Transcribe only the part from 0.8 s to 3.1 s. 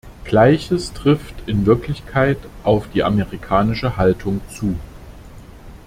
trifft in Wirklichkeit auf die